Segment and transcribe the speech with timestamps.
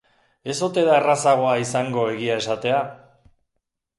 [0.53, 2.79] Ez ote da errazagoa izango egia esatea?